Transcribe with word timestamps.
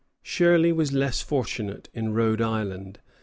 ]Shirley 0.23 0.71
was 0.71 0.93
less 0.93 1.21
fortunate 1.21 1.87
in 1.93 2.11
Rhode 2.15 2.41
Island. 2.41 3.01